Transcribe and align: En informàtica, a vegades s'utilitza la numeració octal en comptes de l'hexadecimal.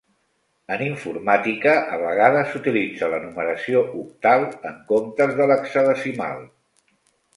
En 0.75 0.83
informàtica, 0.85 1.73
a 1.97 1.99
vegades 2.03 2.49
s'utilitza 2.53 3.11
la 3.15 3.19
numeració 3.27 3.83
octal 4.05 4.49
en 4.71 4.83
comptes 4.93 5.37
de 5.43 5.49
l'hexadecimal. 5.53 6.43